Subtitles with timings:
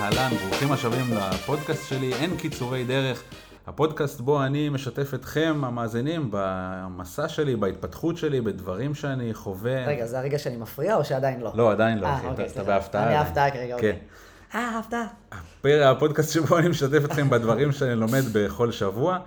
[0.00, 3.22] אהלן, ברוכים השבים לפודקאסט שלי, אין קיצורי דרך.
[3.66, 9.86] הפודקאסט בו אני משתף אתכם, המאזינים, במסע שלי, בהתפתחות שלי, בדברים שאני חווה.
[9.86, 11.52] רגע, זה הרגע שאני מפריע או שעדיין לא?
[11.54, 12.64] לא, עדיין לא, אה, אחי, אוקיי, אתה.
[12.64, 13.06] בהפתעה.
[13.06, 13.74] אני הפתעה כרגע, כן.
[13.74, 13.98] אוקיי.
[14.54, 15.06] אה, הפתעה.
[15.90, 19.18] הפודקאסט שבו אני משתף אתכם בדברים שאני לומד בכל שבוע.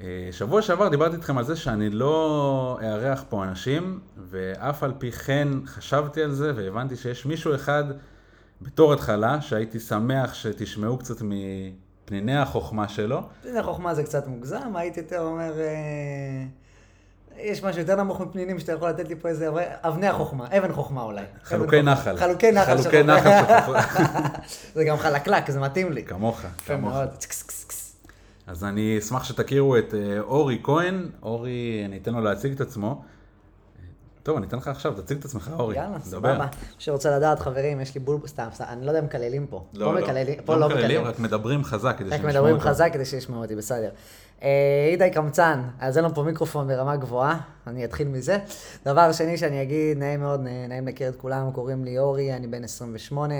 [0.00, 5.12] אה, שבוע שעבר דיברתי איתכם על זה שאני לא אארח פה אנשים, ואף על פי
[5.12, 7.84] כן חשבתי על זה והבנתי שיש מישהו אחד
[8.62, 13.22] בתור התחלה, שהייתי שמח שתשמעו קצת מפניני החוכמה שלו.
[13.42, 15.60] פניני חוכמה זה קצת מוגזם, הייתי יותר אומר...
[15.60, 16.44] אה,
[17.40, 19.48] יש משהו יותר נמוך מפנינים שאתה יכול לתת לי פה איזה
[19.82, 21.22] אבני החוכמה, אבן חוכמה אולי.
[21.42, 22.16] חלוקי נחל.
[22.16, 22.82] חלוקי נחל.
[22.82, 23.30] חלוקי נחל.
[23.48, 24.28] של חוכמה.
[24.74, 26.04] זה גם חלקלק, זה מתאים לי.
[26.04, 26.94] כמוך, כמוך.
[28.46, 31.08] אז אני אשמח שתכירו את אה, אורי כהן.
[31.22, 33.02] אורי, אני אתן לו להציג את עצמו.
[34.28, 35.76] טוב, אני אתן לך עכשיו, תציג את עצמך, אורי.
[35.76, 36.00] יאללה.
[36.00, 36.38] סבבה.
[36.38, 36.46] מי
[36.78, 38.18] שרוצה לדעת, חברים, יש לי בול...
[38.26, 39.64] סתם, סתם, אני לא יודע אם מקללים פה.
[39.74, 40.00] לא, פה לא.
[40.00, 41.04] מקללים, פה לא מקללים, מקללים.
[41.04, 42.64] רק מדברים חזק כדי רק שנשמע מדברים אותו.
[42.64, 43.90] חזק כדי שישמעו אותי, בסדר.
[44.42, 44.48] אה,
[44.92, 48.38] איתי קמצן, אז אין לנו פה מיקרופון ברמה גבוהה, אני אתחיל מזה.
[48.84, 52.64] דבר שני שאני אגיד, נעים מאוד, נעים להכיר את כולם, קוראים לי אורי, אני בן
[52.64, 53.34] 28.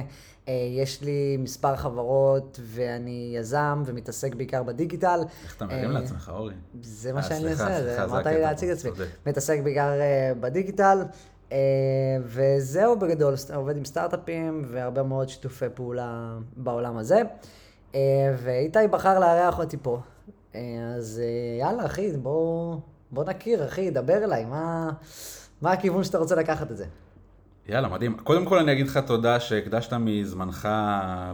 [0.48, 5.20] אה, יש לי מספר חברות ואני יזם ומתעסק בעיקר בדיגיטל.
[5.44, 6.54] איך אתה מרים אה, לעצמך, אורי?
[6.82, 8.90] זה מה שאני עושה, זה- אמרת לי להציג את עצמי.
[9.26, 9.90] מתעסק בעיקר
[10.40, 10.98] בדיגיטל,
[12.24, 17.22] וזהו בגדול, עובד עם סטארט-אפים והרבה מאוד שיתופי פעולה בעולם הזה.
[18.42, 20.00] ואיתי בחר לארח אותי פה.
[20.54, 22.76] אה, אז אה, יאללה, אחי, בוא,
[23.10, 24.90] בוא נכיר, אחי, דבר אליי, מה,
[25.62, 26.84] מה הכיוון שאתה רוצה לקחת את זה?
[27.68, 28.16] יאללה, מדהים.
[28.16, 30.68] קודם כל אני אגיד לך תודה שהקדשת מזמנך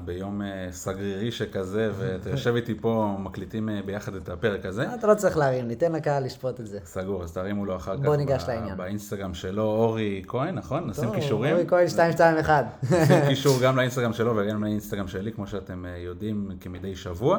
[0.05, 4.95] ביום אה, סגרירי שכזה, ואתה יושב איתי פה, מקליטים ביחד את הפרק הזה.
[4.95, 6.79] אתה לא צריך להרים, ניתן לקהל לשפוט את זה.
[6.85, 8.03] סגור, אז תרימו לו אחר כך.
[8.03, 8.77] בוא ניגש לעניין.
[8.77, 10.91] באינסטגרם שלו, אורי כהן, נכון?
[10.91, 11.53] נשים קישורים.
[11.53, 12.65] אורי כהן 221.
[12.83, 17.39] נשים קישור גם לאינסטגרם שלו וגם לאינסטגרם שלי, כמו שאתם יודעים, כמדי שבוע.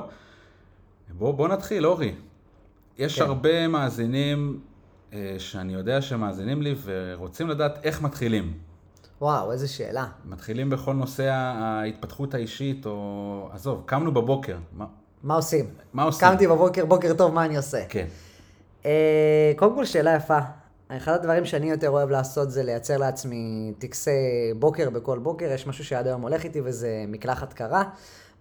[1.18, 2.16] בוא, בוא נתחיל, אורי.
[2.98, 3.26] יש כן.
[3.26, 4.60] הרבה מאזינים
[5.14, 8.54] אה, שאני יודע שמאזינים לי ורוצים לדעת איך מתחילים.
[9.22, 10.06] וואו, איזה שאלה.
[10.26, 14.58] מתחילים בכל נושא ההתפתחות האישית, או עזוב, קמנו בבוקר.
[14.78, 14.86] מה,
[15.24, 15.66] מה עושים?
[15.94, 16.28] מה עושים?
[16.28, 17.86] קמתי בבוקר, בוקר טוב, מה אני עושה?
[17.90, 18.08] כן.
[18.86, 20.40] אה, קודם כל, שאלה יפה.
[20.88, 24.12] אחד הדברים שאני יותר אוהב לעשות זה לייצר לעצמי טקסי
[24.60, 25.52] בוקר בכל בוקר.
[25.52, 27.84] יש משהו שעד היום הולך איתי וזה מקלחת קרה,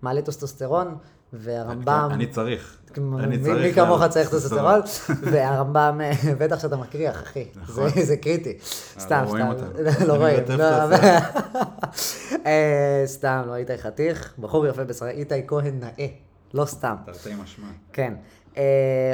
[0.03, 0.97] מעלה טסטוסטרון,
[1.39, 2.09] והרמב"ם...
[2.13, 2.77] אני צריך.
[2.99, 4.81] מי אני מי צריך כמוך לעלות צריך טסטוסטרון,
[5.23, 6.01] והרמב"ם,
[6.41, 7.45] בטח שאתה מקריח, אחי.
[7.57, 7.89] נכון.
[8.03, 8.59] זה- קריטי.
[8.99, 10.07] סתם, לא רואים סתם.
[10.07, 10.37] לא רואים.
[10.49, 11.01] לא, את
[12.47, 16.07] אה, סתם, לא איתי חתיך, בחור יפה בשרה, איתי כהן נאה,
[16.55, 16.95] לא סתם.
[17.07, 17.67] תרתי משמע.
[17.93, 18.15] כן.
[18.57, 18.63] אה,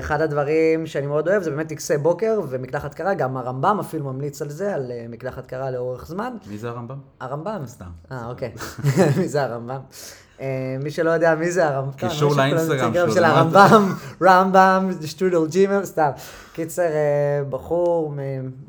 [0.00, 4.42] אחד הדברים שאני מאוד אוהב זה באמת טקסי בוקר ומקלחת קרה, גם הרמב"ם אפילו ממליץ
[4.42, 6.32] על זה, על אה, מקלחת קרה לאורך זמן.
[6.46, 6.98] מי זה הרמב"ם?
[7.20, 7.66] הרמב"ם.
[7.66, 7.90] סתם.
[8.12, 8.52] אה, אוקיי.
[9.18, 9.80] מי זה הרמב"ם?
[10.40, 11.92] אה, מי שלא יודע מי זה הרמב"ם.
[11.92, 13.24] קישור יש לכולם לאינסטגרם שלו, של.
[13.24, 16.10] הרמב"ם, רמב"ם, שטרודל ג'ימל, סתם.
[16.52, 16.88] קיצר,
[17.48, 18.14] בחור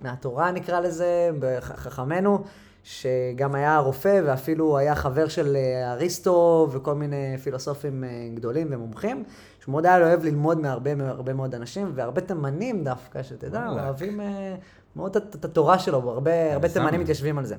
[0.01, 2.43] מהתורה נקרא לזה, בחכמינו,
[2.83, 8.03] שגם היה רופא ואפילו היה חבר של אריסטו וכל מיני פילוסופים
[8.35, 9.23] גדולים ומומחים,
[9.61, 13.67] שהוא מאוד היה אוהב ללמוד מהרבה מהרבה מאוד אנשים, והרבה תימנים דווקא, שתדע.
[13.69, 14.55] אוהבים אה,
[14.95, 16.73] מאוד את התורה שלו, הרבה הרבה שם.
[16.73, 17.55] תימנים מתיישבים על זה.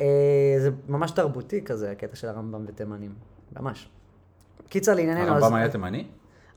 [0.00, 0.06] אה,
[0.58, 3.14] זה ממש תרבותי כזה, הקטע של הרמב"ם ותימנים.
[3.60, 3.88] ממש.
[4.68, 5.32] קיצר לענייננו.
[5.34, 6.06] הרמב"ם היה תימני?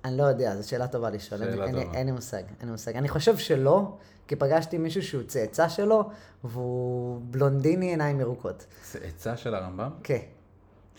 [0.06, 1.42] אני לא יודע, זו שאלה טובה לשאול.
[1.42, 1.98] אין, שאלה אין, לי- טובה.
[1.98, 2.96] אין לי מושג, אין לי מושג.
[2.96, 3.92] אני חושב שלא,
[4.28, 6.10] כי פגשתי מישהו שהוא צאצא שלו,
[6.44, 8.66] והוא בלונדיני עיניים ירוקות.
[9.04, 9.90] עצה של הרמב"ם?
[10.04, 10.20] כן.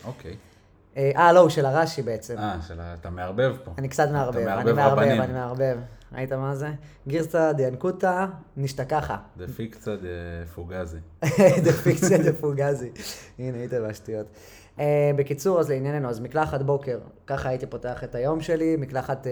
[0.05, 0.35] אוקיי.
[0.97, 2.37] אה, אה, לא, הוא של הרש"י בעצם.
[2.37, 3.71] אה, של ה- אתה מערבב פה.
[3.77, 4.99] אני קצת מערבב, אני מערבב.
[5.01, 5.77] אני מערבב.
[6.13, 6.69] ראית מה זה?
[7.07, 8.25] גירסא דינקותא
[8.57, 9.17] נשתכחה.
[9.37, 10.07] the fugayzi the
[10.55, 10.97] fugazi.
[11.63, 12.91] the fugayzi the fugazi.
[13.39, 14.25] הנה, היית בשטויות.
[14.77, 14.81] Uh,
[15.15, 19.29] בקיצור, אז לענייננו, אז מקלחת בוקר, ככה הייתי פותח את היום שלי, מקלחת uh,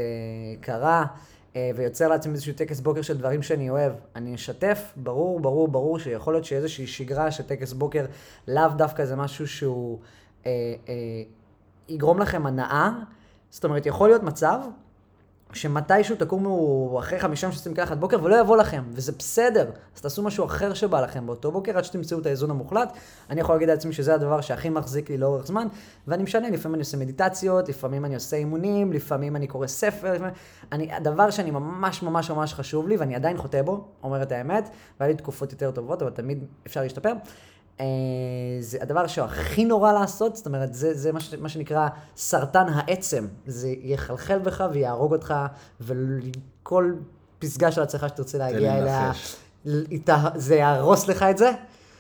[0.64, 1.06] קרה,
[1.54, 3.92] uh, ויוצר לעצמי איזשהו טקס בוקר של דברים שאני אוהב.
[4.16, 8.06] אני אשתף, ברור, ברור, ברור, שיכול להיות שאיזושהי שגרה של טקס בוקר,
[8.48, 10.00] לאו דווקא זה משהו שהוא
[10.44, 10.48] uh, uh,
[11.90, 12.92] יגרום לכם הנאה.
[13.50, 14.60] זאת אומרת, יכול להיות מצב
[15.54, 19.72] שמתישהו תקומו אחרי חמישה שעושים מקלחת בוקר ולא יבוא לכם, וזה בסדר.
[19.96, 22.94] אז תעשו משהו אחר שבא לכם באותו בוקר עד שתמצאו את האיזון המוחלט.
[23.30, 25.68] אני יכול להגיד לעצמי שזה הדבר שהכי מחזיק לי לאורך זמן,
[26.08, 30.34] ואני משנה, לפעמים אני עושה מדיטציות, לפעמים אני עושה אימונים, לפעמים אני קורא ספר, לפעמים...
[30.72, 34.70] אני, הדבר שאני ממש ממש ממש חשוב לי, ואני עדיין חוטא בו, אומר את האמת,
[35.00, 37.14] והיה לי תקופות יותר טובות, אבל תמיד אפשר להשתפר.
[37.80, 37.86] אה,
[38.60, 41.88] זה הדבר שהכי נורא לעשות, זאת אומרת, זה, זה מה, ש, מה שנקרא
[42.18, 43.28] סרטן העצם.
[43.48, 45.34] זה יחלחל בך ויהרוג אותך,
[45.82, 46.94] וכל
[47.40, 49.12] פסגה של הצלחה שתרצה להגיע לי אליה,
[49.92, 51.52] איתה- זה יהרוס לך את זה,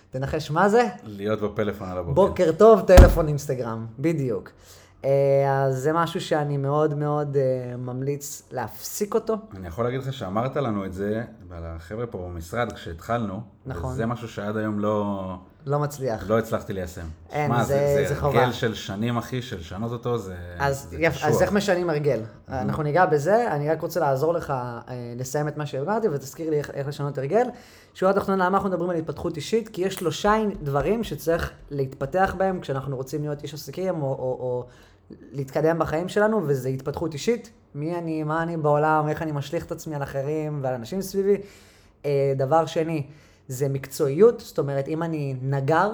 [0.10, 0.84] תנחש מה זה?
[1.04, 2.14] להיות בפלאפון על הבוקר.
[2.28, 4.52] בוקר טוב, טלפון אינסטגרם, בדיוק.
[5.06, 5.10] אה,
[5.66, 9.36] אז זה משהו שאני מאוד מאוד אה, ממליץ להפסיק אותו.
[9.56, 13.92] אני יכול להגיד לך שאמרת לנו את זה, ועל החבר'ה פה במשרד כשהתחלנו, נכון.
[13.92, 15.36] וזה משהו שעד היום לא,
[15.68, 16.30] לא מצליח.
[16.30, 17.06] לא הצלחתי ליישם.
[17.32, 18.40] אין, שמע, זה- זה, זה זה חובה.
[18.40, 21.26] הרגל של שנים, אחי, של לשנות אותו, זה, אז, זה יפ, קשוח.
[21.30, 22.20] אז איך משנים הרגל?
[22.50, 24.82] אנחנו ניגע בזה, אני רק רוצה לעזור לך אה,
[25.18, 27.48] לסיים את מה שהבנתי ותזכיר לי איך, איך לשנות הרגל.
[27.94, 29.70] שורה תחתונה, למה אנחנו מדברים על התפתחות אישית?
[29.70, 30.34] כי יש שלושה
[30.64, 34.66] דברים שצריך להתפתח בהם כשאנחנו רוצים להיות איש עסקים או, או, או
[35.32, 37.52] להתקדם בחיים שלנו, וזה התפתחות אישית.
[37.76, 41.38] מי אני, מה אני בעולם, איך אני משליך את עצמי על אחרים ועל אנשים סביבי.
[42.06, 43.08] אה, דבר שני,
[43.48, 45.92] זה מקצועיות, זאת אומרת, אם אני נגר,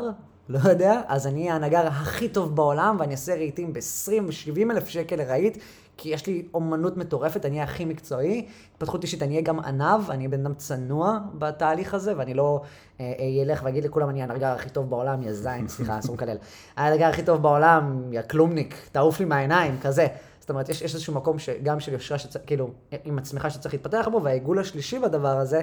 [0.49, 4.87] לא יודע, אז אני אהיה הנגר הכי טוב בעולם, ואני אעשה רהיטים ב-20 ו-70 אלף
[4.87, 5.57] שקל לרהיט,
[5.97, 8.47] כי יש לי אומנות מטורפת, אני אהיה הכי מקצועי.
[8.73, 12.61] התפתחות אישית, אני אהיה גם עניו, אני בן אדם צנוע בתהליך הזה, ואני לא
[12.99, 16.37] אה, אה, ילך ואגיד לכולם, אני הנגר הכי טוב בעולם, יא זין, סליחה, אסור לקלל.
[16.77, 20.07] הנגר הכי טוב בעולם, יא כלומניק, תעוף לי מהעיניים, כזה.
[20.39, 22.69] זאת אומרת, יש, יש איזשהו מקום שגם של יושרה, שצריך, כאילו,
[23.05, 25.61] עם עצמך שצריך להתפתח בו, והעיגול השלישי בדבר הזה,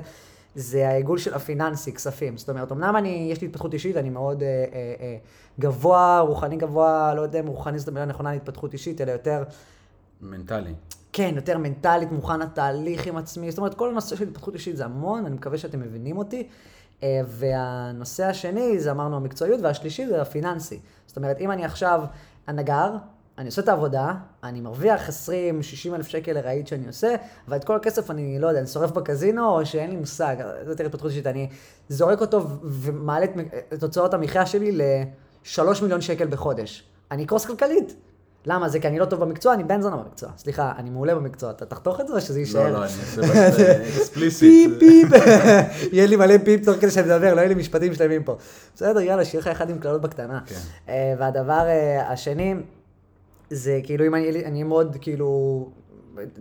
[0.55, 2.37] זה העיגול של הפיננסי, כספים.
[2.37, 5.17] זאת אומרת, אמנם אני, יש לי התפתחות אישית, אני מאוד אה, אה, אה,
[5.61, 9.43] גבוה, רוחני גבוה, לא יודע אם רוחני זאת המילה הנכונה להתפתחות אישית, אלא יותר,
[10.21, 10.75] מנטלי.
[11.13, 13.51] כן, יותר מנטלית, מוכן לתהליך עם עצמי.
[13.51, 16.49] זאת אומרת, כל הנושא של התפתחות אישית זה המון, אני מקווה שאתם מבינים אותי.
[17.03, 20.81] אה, והנושא השני, זה אמרנו המקצועיות, והשלישי זה הפיננסי.
[21.07, 22.03] זאת אומרת, אם אני עכשיו
[22.47, 22.97] הנגר,
[23.39, 25.13] אני עושה את העבודה, אני מרוויח 20-60
[25.95, 27.15] אלף שקל לרהיט שאני עושה,
[27.49, 30.87] ואת כל הכסף אני, לא יודע, אני שורף בקזינו, או שאין לי מושג, זה יותר
[30.87, 31.49] התפתחות אישית, אני
[31.89, 33.27] זורק אותו ומעלה
[33.75, 36.85] את, הוצאות המחיה שלי ל-3 מיליון שקל בחודש.
[37.11, 37.97] אני אקרוס כלכלית.
[38.47, 38.69] למה?
[38.69, 40.29] זה כי אני לא טוב במקצוע, אני בן זונה במקצוע.
[40.37, 41.51] סליחה, אני מעולה במקצוע.
[41.51, 42.65] אתה תחתוך את זה או שזה יישאר?
[42.65, 44.71] לא, לא, אני אעשה explicit.
[44.81, 45.23] פיפ, פיפ.
[45.93, 48.37] יהיה לי מלא פיפ תוך כדי שאני מדבר, לא יהיה לי משפטים שלמים פה.
[48.75, 50.41] בסדר, יאללה, שיהיה לך אחד עם קללות בקטנה.
[50.47, 50.55] כן.
[50.89, 52.55] אה, והדבר אה, השני,
[53.51, 55.71] זה כאילו, אם אני אהיה מאוד כאילו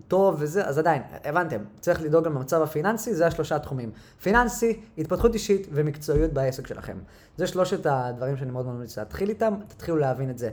[0.08, 3.92] טוב וזה, אז עדיין, הבנתם, צריך לדאוג גם למצב הפיננסי, זה השלושה התחומים.
[4.22, 6.98] פיננסי, התפתחות אישית ומקצועיות בעסק שלכם.
[7.38, 10.50] זה שלושת הדברים שאני מאוד ממליץ להתחיל איתם, תתחילו להבין את זה.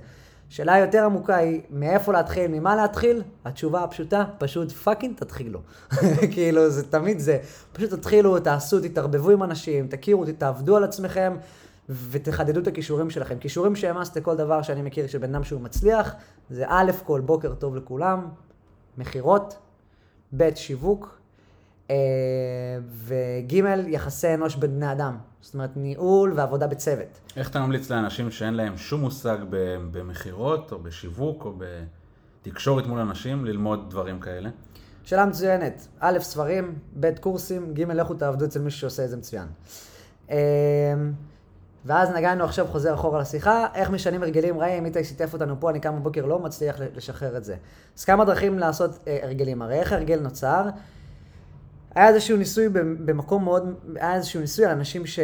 [0.48, 3.22] שאלה יותר עמוקה היא, מאיפה להתחיל, ממה להתחיל?
[3.44, 5.60] התשובה הפשוטה, פשוט fucking תתחילו.
[6.32, 7.38] כאילו, זה תמיד זה.
[7.72, 11.36] פשוט תתחילו, תעשו, תתערבבו עם אנשים, תכירו, תעבדו על עצמכם,
[11.88, 13.38] ותחדדו את הכישורים שלכם.
[13.38, 16.14] כישורים שהעמסת כל דבר שאני מכיר של בן אדם שהוא מצליח,
[16.50, 18.28] זה א' כל בוקר טוב לכולם,
[18.98, 19.58] מכירות,
[20.36, 21.18] ב' שיווק,
[21.90, 21.96] אה,
[22.88, 23.52] וג'
[23.86, 25.16] יחסי אנוש בין בני אדם.
[25.40, 27.20] זאת אומרת, ניהול ועבודה בצוות.
[27.36, 29.38] איך אתה ממליץ לאנשים שאין להם שום מושג
[29.92, 31.52] במכירות, או בשיווק, או
[32.42, 34.50] בתקשורת מול אנשים, ללמוד דברים כאלה?
[35.04, 35.88] שאלה מצוינת.
[36.00, 39.46] א', ספרים, ב', קורסים, ג', לכו תעבדו אצל מישהו שעושה את זה מצוין.
[41.86, 44.60] ואז נגענו עכשיו, חוזר אחורה לשיחה, איך משנים הרגלים?
[44.60, 47.56] רעים, איתי שיתף אותנו פה, אני קם בבוקר לא מצליח לשחרר את זה.
[47.98, 50.68] אז כמה דרכים לעשות אה, הרגלים, הרי איך הרגל נוצר?
[51.94, 52.68] היה איזשהו ניסוי
[53.04, 55.20] במקום מאוד, היה איזשהו ניסוי על אנשים ש...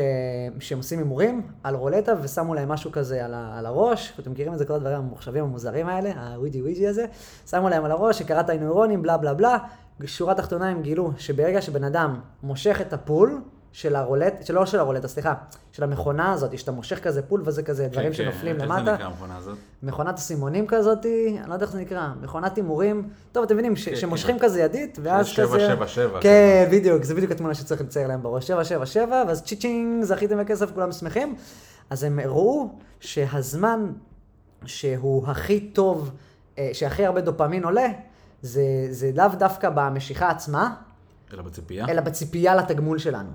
[0.61, 3.59] שהם עושים הימורים על רולטה ושמו להם משהו כזה על, ה...
[3.59, 7.07] על הראש, אתם מכירים את זה, כל הדברים הממוחשבים המוזרים האלה, הוויג'י וויג'י הזה,
[7.51, 9.59] שמו להם על הראש, שקראת הנוירונים, בלה בלה בלה,
[10.05, 13.41] שורה תחתונה הם גילו שברגע שבן אדם מושך את הפול
[13.73, 15.35] של הרולט, שלא של הרולטה, סליחה,
[15.73, 18.85] של המכונה הזאת, שאתה מושך כזה pull וזה כזה, דברים כן, כן, שנופלים איך למטה.
[18.85, 19.59] זה נקרא המכונה הזאת?
[19.83, 23.89] מכונת אסימונים כזאת, אני לא יודע איך זה נקרא, מכונת הימורים, טוב, אתם מבינים, ש-
[23.89, 24.45] כן, שמושכים כן.
[24.45, 25.61] כזה ידית, ואז שבע, כזה...
[25.61, 30.39] שבע, שבע, כן, בדיוק, זה בדיוק התמונה שצריך לצייר להם בראש, 777, ואז צ'יצ'ינג, זכיתם
[30.39, 31.37] בכסף, כולם שמחים.
[31.91, 32.69] אז הם הראו
[33.01, 33.93] שהזמן
[34.65, 36.11] שהוא הכי טוב,
[36.59, 37.87] אה, שהכי הרבה דופמין עולה,
[38.43, 40.75] זה, זה לאו דווקא במשיכה עצמה,
[41.33, 41.87] אלא בציפייה?
[41.89, 43.31] אלא בציפייה לתגמול שלנו,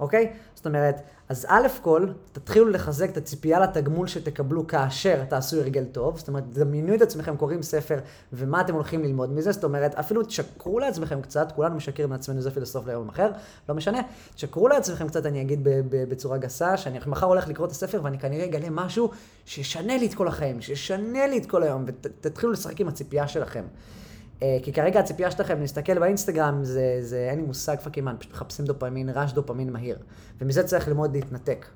[0.00, 0.32] אוקיי?
[0.54, 6.18] זאת אומרת, אז א' כל, תתחילו לחזק את הציפייה לתגמול שתקבלו כאשר תעשו הרגל טוב,
[6.18, 7.98] זאת אומרת, דמיינו את עצמכם קוראים ספר
[8.32, 12.50] ומה אתם הולכים ללמוד מזה, זאת אומרת, אפילו תשקרו לעצמכם קצת, כולנו משקרים לעצמנו, זה
[12.50, 13.30] פילוסוף ליום אחר,
[13.68, 14.00] לא משנה,
[14.34, 15.60] תשקרו לעצמכם קצת, אני אגיד
[15.90, 19.10] בצורה גסה, שאני מחר הולך לקרוא את הספר ואני כנראה אגלה משהו
[19.44, 23.64] שישנה לי את כל החיים, שישנה לי את כל היום, ותתחילו לשחק עם הציפייה שלכם.
[24.42, 28.32] אה, כי כרגע הציפייה שלכם להסתכל באינסטגרם זה, זה אין לי מושג fucking מה, פשוט
[28.32, 29.98] מחפשים דופמין, רעש דופמין מהיר.
[30.40, 31.66] ומזה צריך ללמוד להתנתק.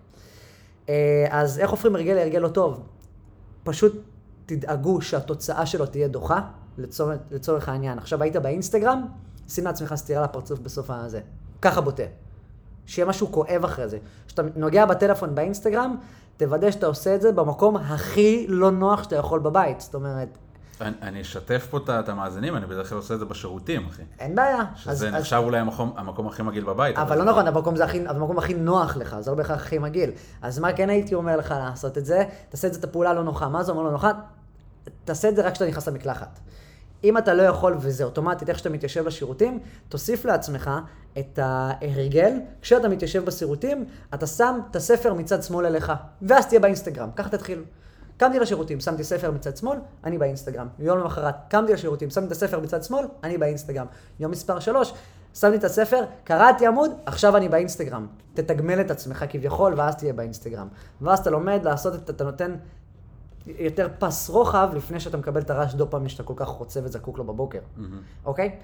[0.88, 2.82] אה, אז איך הופכים הרגל להרגל לא טוב?
[3.62, 4.02] פשוט
[4.46, 6.40] תדאגו שהתוצאה שלו תהיה דוחה,
[6.78, 7.98] לצורך, לצורך העניין.
[7.98, 9.06] עכשיו היית באינסטגרם,
[9.48, 11.20] שים לעצמך סטירה לפרצוף בסוף הזה.
[11.62, 12.02] ככה בוטה.
[12.86, 13.98] שיהיה משהו כואב אחרי זה.
[14.26, 15.96] כשאתה נוגע בטלפון באינסטגרם,
[16.36, 19.80] תוודא שאתה עושה את זה במקום הכי לא נוח שאתה יכול בבית.
[19.80, 20.38] זאת אומרת,
[20.82, 24.02] אני, אני אשתף פה את- המאזינים, אני בדרך כלל עושה את זה בשירותים, אחי.
[24.18, 24.62] אין בעיה.
[24.76, 26.98] שזה אז- אז- נחשב אולי המקום, המקום הכי מגעיל בבית.
[26.98, 30.10] אבל לא נכון, המקום זה הכי, המקום הכי נוח לך, זה לא בהכרח הכי מגעיל.
[30.42, 32.24] אז מה כן הייתי אומר לך לעשות את זה?
[32.48, 33.48] תעשה את זה את הפעולה הלא נוחה.
[33.48, 34.12] מה זה אומר לא נוחה?
[35.04, 36.40] תעשה את זה רק כשאתה נכנס למקלחת.
[37.04, 39.58] אם אתה לא יכול, וזה אוטומטית, איך שאתה מתיישב לשירותים,
[39.88, 40.70] תוסיף לעצמך
[41.18, 42.32] את ההרגל,
[42.62, 43.84] כשאתה מתיישב בשירותים,
[44.14, 47.08] אתה שם את הספר מצד שמאל אליך, ואז תהיה באינסטגרם.
[47.16, 47.62] ככה תתחיל.
[48.20, 50.68] קמתי לשירותים, שמתי ספר מצד שמאל, אני באינסטגרם.
[50.78, 53.86] יום למחרת, קמתי לשירותים, שמתי את הספר מצד שמאל, אני באינסטגרם.
[54.20, 54.92] יום מספר 3,
[55.34, 58.06] שמתי את הספר, קראתי עמוד, עכשיו אני באינסטגרם.
[58.34, 60.68] תתגמל את עצמך כביכול, ואז תהיה באינסטגרם.
[61.00, 62.54] ואז אתה לומד לעשות את, אתה נותן
[63.46, 67.24] יותר פס רוחב לפני שאתה מקבל את הרעש דופמין שאתה כל כך רוצה וזקוק לו
[67.24, 67.60] בבוקר,
[68.24, 68.56] אוקיי?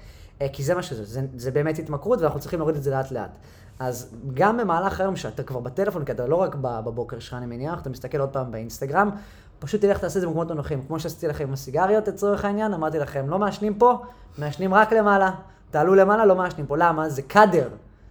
[0.42, 3.10] אה, כי זה מה שזה, זה, זה באמת התמכרות ואנחנו צריכים להוריד את זה לאט
[3.10, 3.30] לאט.
[3.78, 7.80] אז גם במהלך היום שאתה כבר בטלפון, כי אתה לא רק בבוקר שלך, אני מניח,
[7.80, 9.10] אתה מסתכל עוד פעם באינסטגרם,
[9.58, 10.82] פשוט תלך תעשה את זה במקומות הנוחים.
[10.86, 14.02] כמו שעשיתי לכם עם הסיגריות לצורך העניין, אמרתי לכם, לא מעשנים פה,
[14.38, 15.30] מעשנים רק למעלה.
[15.70, 16.76] תעלו למעלה, לא מעשנים פה.
[16.76, 17.08] למה?
[17.08, 17.68] זה קאדר.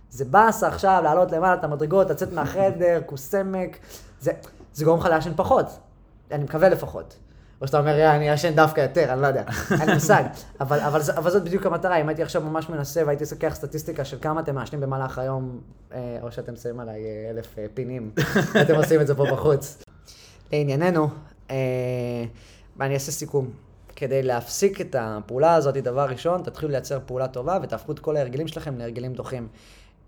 [0.10, 3.78] זה באסה עכשיו, לעלות למעלה את המדרגות, לצאת מהחדר, כוס-סמק.
[4.20, 4.32] זה,
[4.74, 5.66] זה גורם לך לעשן פחות.
[6.32, 7.18] אני מקווה לפחות.
[7.62, 9.44] או שאתה אומר, "יא, אני אעשן דווקא יותר, אני לא יודע,
[9.80, 10.24] אין לי מושג.
[10.62, 14.18] אבל, אבל, אבל זאת בדיוק המטרה, אם הייתי עכשיו ממש מנסה והייתי לוקח סטטיסטיקה של
[14.22, 15.60] כמה אתם מעשנים במהלך היום,
[15.94, 18.12] אה, או שאתם שמים עליי אה, אלף אה, פינים,
[18.62, 19.84] אתם עושים את זה פה בחוץ.
[20.54, 21.10] לענייננו, אה,
[22.78, 23.50] ואני אעשה סיכום.
[23.96, 28.48] כדי להפסיק את הפעולה הזאת, דבר ראשון, תתחילו לייצר פעולה טובה ותהפכו את כל ההרגלים
[28.48, 29.48] שלכם להרגלים דוחים.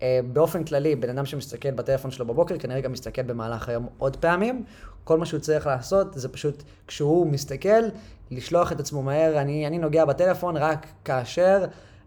[0.02, 4.16] אה, באופן כללי, בן אדם שמסתכל בטלפון שלו בבוקר, כנראה גם מסתכל במהלך היום עוד
[4.16, 4.64] פעמים.
[5.04, 7.82] כל מה שהוא צריך לעשות זה פשוט, כשהוא מסתכל,
[8.30, 9.38] לשלוח את עצמו מהר.
[9.38, 11.64] אני, אני נוגע בטלפון רק כאשר,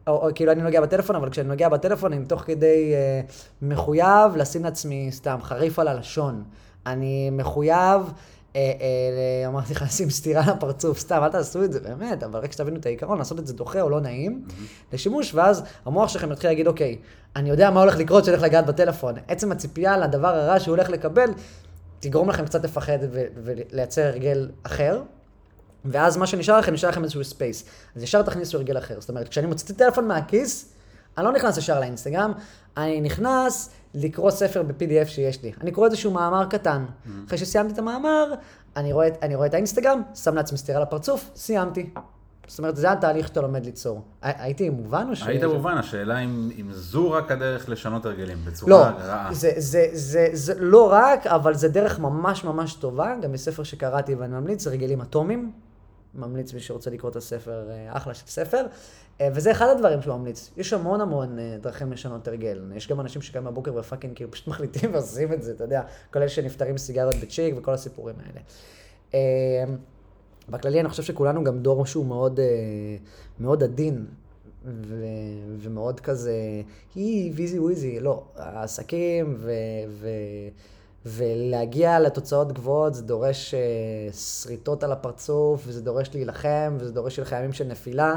[0.07, 3.21] או, או כאילו אני נוגע בטלפון, אבל כשאני נוגע בטלפון, אני תוך כדי אה,
[3.61, 6.43] מחויב לשים לעצמי סתם חריף על הלשון.
[6.85, 8.01] אני מחויב...
[8.55, 12.51] אה, אה, אמרתי לך לשים סטירה לפרצוף, סתם, אל תעשו את זה, באמת, אבל רק
[12.51, 14.45] שתבינו את העיקרון, לעשות את זה דוחה או לא נעים
[14.93, 16.97] לשימוש, ואז המוח שלכם יתחיל להגיד, אוקיי,
[17.35, 19.15] אני יודע מה הולך לקרות שהולך לגעת בטלפון.
[19.27, 21.29] עצם הציפייה לדבר הרע שהוא הולך לקבל,
[21.99, 22.97] תגרום לכם קצת לפחד
[23.43, 25.01] ולייצר הרגל אחר,
[25.85, 27.63] ואז מה שנשאר לכם, נשאר לכם איזשהו space.
[27.95, 29.01] אז ישר תכניסו הרגל אחר.
[29.01, 30.73] זאת אומרת, כשאני מוציא את הטלפון מהכיס,
[31.17, 32.31] אני לא נכנס ישר לאינסטגרם,
[32.77, 35.51] אני נכנס לקרוא ספר ב-PDF שיש לי.
[35.61, 36.85] אני קורא איזשהו מאמר קטן.
[37.27, 38.33] אחרי שסיימתי את המאמר,
[38.75, 41.89] אני רואה, אני רואה את האינסטגרם, שם לעצמי סטירה לפרצוף, סיימתי.
[42.47, 44.01] זאת אומרת, זה התהליך שאתה לומד ליצור.
[44.21, 45.23] הי- הייתי מובן או ש...
[45.23, 49.33] היית מובן, השאלה אם, אם זו רק הדרך לשנות הרגלים, בצורה לא, רעה.
[49.33, 54.15] זה, זה, זה, זה לא רק, אבל זה דרך ממש ממש טובה, גם בספר שקראתי
[54.15, 55.51] ואני ממליץ, הרגלים אטומיים.
[56.15, 58.65] ממליץ מי שרוצה לקרוא את הספר, אה, אחלה של ספר.
[59.21, 60.51] אה, וזה אחד הדברים שהוא ממליץ.
[60.57, 62.71] יש המון המון אה, דרכים לשנות הרגל.
[62.75, 65.81] יש גם אנשים שקמים בבוקר ופאקינג כאילו פשוט מחליטים ועושים את זה, אתה יודע,
[66.13, 68.39] כל אלה שנפטרים מסיגריות בצ'יק וכל הסיפורים האלה.
[69.13, 69.73] אה,
[70.49, 72.39] בכללי אני חושב שכולנו גם דור שהוא מאוד,
[73.39, 74.05] מאוד עדין.
[74.65, 75.05] ו-
[75.59, 76.33] ומאוד כזה,
[76.95, 79.51] היא ויזי וויזי, לא, העסקים ו-
[79.87, 80.07] ו-
[81.05, 83.59] ולהגיע לתוצאות גבוהות זה דורש אה,
[84.13, 88.15] שריטות על הפרצוף, וזה דורש להילחם, וזה דורש לך ימים של נפילה,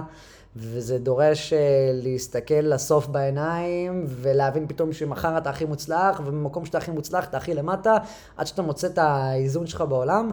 [0.57, 6.91] וזה דורש אה, להסתכל לסוף בעיניים, ולהבין פתאום שמחר אתה הכי מוצלח, ובמקום שאתה הכי
[6.91, 7.97] מוצלח אתה הכי למטה,
[8.37, 10.31] עד שאתה מוצא את האיזון שלך בעולם.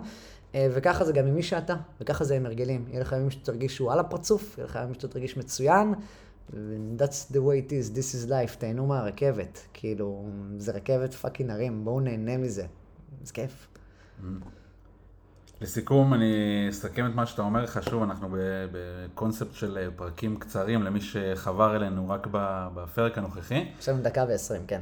[0.56, 2.86] אה, וככה זה גם עם מי שאתה, וככה זה עם הרגלים.
[2.90, 5.94] יהיה לך ימים שאתה תרגיש שהוא על הפרצוף, יהיה לך ימים שאתה תרגיש מצוין,
[6.98, 9.60] That's the way it is, this is life, תהנו מהרכבת.
[9.74, 12.66] כאילו, זה רכבת fucking הרים, בואו נהנה מזה.
[13.24, 13.68] זה כיף.
[15.62, 18.36] לסיכום, אני אסכם את מה שאתה אומר לך, שוב, אנחנו
[18.72, 22.28] בקונספט של אה, פרקים קצרים למי שחבר אלינו רק
[22.76, 23.72] בפרק הנוכחי.
[23.78, 24.82] עכשיו דקה ועשרים, כן.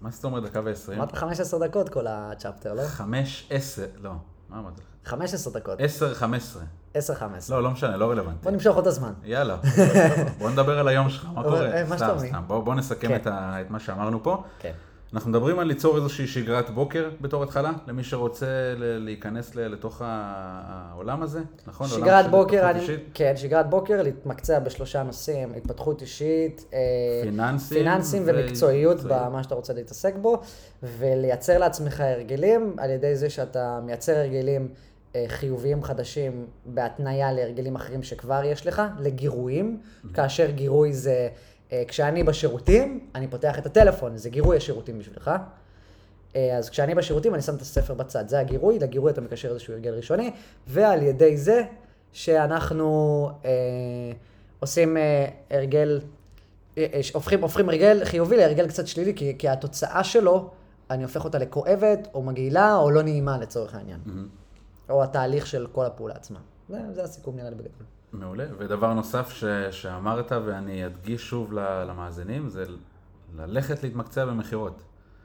[0.00, 0.98] מה זאת אומרת דקה ועשרים?
[0.98, 2.82] אמרת 15 דקות כל הצ'פטר, לא?
[2.82, 4.12] חמש, עשר, לא,
[4.48, 5.08] מה אמרתי לך?
[5.08, 5.80] 15 דקות.
[5.80, 6.62] עשר, חמש עשרה.
[6.96, 6.98] 10-15.
[7.50, 8.38] לא, לא משנה, לא רלוונטי.
[8.42, 9.12] בוא נמשוך עוד הזמן.
[9.24, 9.56] יאללה,
[10.38, 11.72] בוא נדבר על היום שלך, מה קורה?
[11.72, 12.28] אה, מה סתם, שלומי?
[12.28, 12.42] סתם.
[12.46, 13.18] בוא נסכם כן.
[13.26, 14.42] את מה שאמרנו פה.
[14.58, 14.72] כן.
[15.14, 18.46] אנחנו מדברים על ליצור איזושהי שגרת בוקר בתור התחלה, למי שרוצה
[18.76, 21.88] להיכנס לתוך העולם הזה, נכון?
[21.88, 22.86] שגרת בוקר, אני.
[23.14, 26.78] כן, שגרת בוקר, להתמקצע בשלושה נושאים, התפתחות אישית, אה,
[27.68, 29.00] פיננסים ומקצועיות מקצועיות.
[29.02, 30.40] במה שאתה רוצה להתעסק בו,
[30.82, 34.68] ולייצר לעצמך הרגלים על ידי זה שאתה מייצר הרגלים
[35.26, 39.80] חיוביים חדשים בהתניה להרגלים אחרים שכבר יש לך, לגירויים,
[40.14, 41.28] כאשר גירוי זה,
[41.72, 45.30] אה, כשאני בשירותים, אני פותח את הטלפון, זה גירוי השירותים בשבילך.
[46.36, 49.74] אה, אז כשאני בשירותים אני שם את הספר בצד, זה הגירוי, לגירוי אתה מקשר איזשהו
[49.74, 50.30] הרגל ראשוני,
[50.66, 51.62] ועל ידי זה
[52.12, 53.50] שאנחנו אה,
[54.60, 56.00] עושים אה, הרגל,
[56.78, 60.50] אה, אה, הופכים, הופכים הרגל חיובי להרגל קצת שלילי, כי, כי התוצאה שלו,
[60.90, 63.98] אני הופך אותה לכואבת, או מגעילה, או לא נעימה לצורך העניין.
[64.06, 64.41] מהמם.
[64.92, 66.38] או התהליך של כל הפעולה עצמה.
[66.68, 67.72] זה, זה הסיכום נראה לי בגדול.
[68.12, 68.44] מעולה.
[68.58, 72.64] ודבר נוסף ש, שאמרת, ואני אדגיש שוב למאזינים, זה
[73.36, 74.82] ללכת להתמקצע במכירות,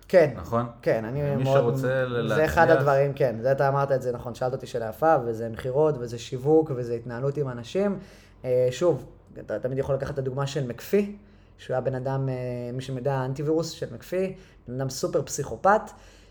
[0.08, 0.66] כן, נכון?
[0.82, 1.58] כן, אני מי מאוד...
[1.58, 4.68] שרוצה ל- זה אחד להצליח- הדברים, כן, זה אתה אמרת את זה נכון, שאלת אותי
[4.68, 8.00] שאלה יפה, וזה מכירות, וזה שיווק, וזה התנהלות עם אנשים.
[8.46, 9.06] אה, שוב,
[9.40, 11.06] אתה תמיד יכול לקחת את הדוגמה של מקפיא,
[11.58, 12.34] שהוא היה בן אדם, אה,
[12.74, 14.34] מי שמדע, אנטיווירוס של מקפיא,
[14.68, 15.82] בן אדם סופר פסיכופת,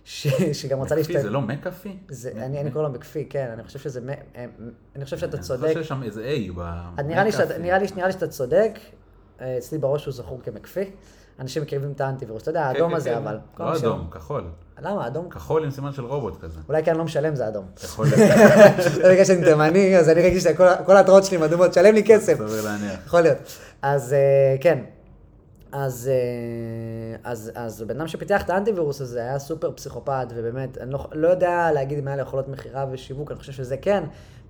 [0.09, 0.27] ש...
[0.53, 1.23] שגם רצה מקפיא להשתתף...
[1.23, 1.97] זה לא מקאפי?
[2.09, 4.01] זה, אני, אני קורא לו מקפיא, כן, אני חושב שזה,
[4.37, 4.45] אה,
[4.97, 5.63] אני חושב שאתה אני צודק.
[5.69, 6.61] חושב שיש שם איזה A ב...
[7.05, 7.59] נראה לי, מקאפי.
[7.59, 8.79] נראה, לי, נראה לי שאתה צודק,
[9.41, 10.85] אה, אצלי בראש הוא זכור כמקפיא.
[11.41, 13.17] אנשים מכירים את האנטיווירוס, אתה יודע, כן, האדום כן, הזה כן.
[13.17, 13.39] אבל.
[13.61, 14.45] לא ש- אדום, כחול.
[14.83, 15.29] למה אדום?
[15.31, 16.61] כחול עם סימן של רובוט כזה.
[16.69, 17.65] אולי כי אני לא משלם זה אדום.
[17.85, 18.07] יכול
[19.13, 22.35] בגלל שאני תימני, אז אני ראיתי שכל ההתראות שלי עם אדומות, שלם לי כסף.
[22.35, 23.07] סביר להניח.
[23.07, 23.39] יכול להיות.
[23.83, 24.19] אז אה,
[24.61, 24.79] כן.
[25.77, 30.93] אז, אה, אז, אז בן אדם שפיתח את האנטיווירוס הזה היה סופר פסיכופת, ובאמת, אני
[30.93, 34.05] לא, לא יודע להגיד אם היה לו יכולות מכירה ושיווק, אני חושב שזה כן.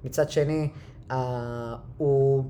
[0.04, 0.68] מצד שני,
[1.10, 2.44] אה, הוא,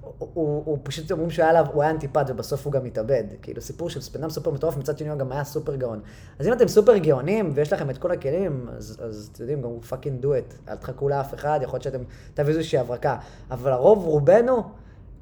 [0.00, 3.24] הוא, הוא, הוא פשוט אומרים שהוא היה, הוא היה אנטיפת ובסוף הוא גם התאבד.
[3.42, 6.00] כאילו, סיפור של בן אדם סופר מטורף, מצד שני הוא גם היה סופר גאון.
[6.38, 9.80] אז אם אתם סופר גאונים ויש לכם את כל הכלים, אז, אז אתם יודעים, גם
[9.80, 10.54] fucking do it.
[10.68, 12.02] אל תחכו לאף אחד, יכול להיות שאתם
[12.34, 13.16] תביאו איזושהי הברקה.
[13.50, 14.62] אבל הרוב, רובנו,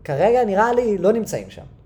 [0.04, 1.79] כרגע נראה לי לא נמצאים שם.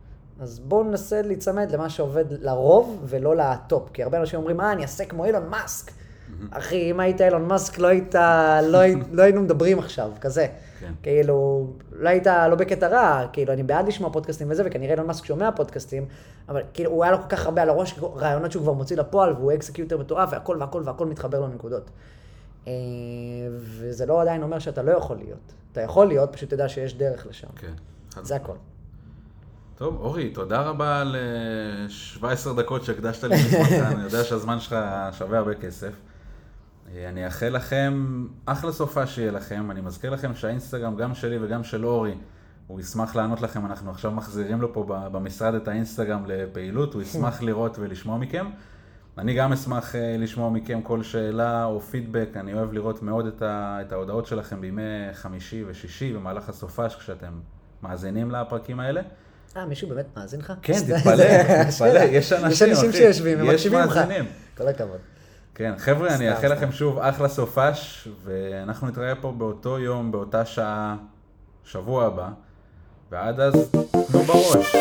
[0.45, 3.91] אז בואו ננסה להיצמד למה שעובד לרוב ולא ל top.
[3.93, 5.91] כי הרבה אנשים אומרים, אה, אני אעשה כמו אילון מאסק.
[6.51, 8.15] אחי, אם היית אילון מאסק, לא היית,
[8.63, 8.79] לא,
[9.13, 10.47] לא היינו מדברים עכשיו, כזה.
[10.81, 10.93] כן.
[11.03, 15.25] כאילו, לא היית, לא בקטע רע, כאילו, אני בעד לשמוע פודקאסטים וזה, וכנראה אילון מאסק
[15.25, 16.07] שומע פודקאסטים,
[16.49, 19.33] אבל כאילו, הוא היה לו כל כך הרבה על הראש, רעיונות שהוא כבר מוציא לפועל,
[19.33, 21.91] והוא executor מטורף, והכל והכל והכל מתחבר לו לנקודות.
[22.67, 22.73] אה,
[23.53, 25.53] וזה לא עדיין אומר שאתה לא יכול להיות.
[25.73, 27.49] אתה יכול להיות, פשוט תדע שיש דרך לשם.
[27.57, 27.73] כן.
[28.23, 28.37] זה.
[28.37, 28.57] הכל.
[29.77, 34.77] טוב, אורי, תודה רבה על אה, 17 דקות שהקדשת לי מזמנך, אני יודע שהזמן שלך
[35.13, 35.93] שווה הרבה כסף.
[36.93, 41.65] אה, אני אאחל לכם אחלה סופה שיהיה לכם, אני מזכיר לכם שהאינסטגרם, גם שלי וגם
[41.65, 42.15] של אורי,
[42.67, 47.43] הוא ישמח לענות לכם, אנחנו עכשיו מחזירים לו פה במשרד את האינסטגרם לפעילות, הוא ישמח
[47.43, 48.47] לראות ולשמוע מכם.
[49.19, 53.43] אני גם אשמח אה, לשמוע מכם כל שאלה או פידבק, אני אוהב לראות מאוד את,
[53.43, 54.83] את ההודעות שלכם בימי
[55.13, 57.33] חמישי ושישי במהלך הסופש כשאתם
[57.83, 59.01] מאזינים לפרקים האלה.
[59.57, 60.53] אה, מישהו באמת מאזין לך?
[60.63, 62.93] כן, תתפלא, תתפלא, יש אנשים, יש אנשים.
[62.93, 64.01] שיושבים ומקשיבים לך.
[64.57, 64.99] כל הכבוד.
[65.55, 66.53] כן, חבר'ה, אני אאחל.
[66.53, 70.97] לכם שוב אחלה סופש, ואנחנו נתראה פה באותו יום, באותה שעה,
[71.65, 72.29] שבוע הבא,
[73.11, 73.71] ועד אז,
[74.13, 74.75] תנו בראש.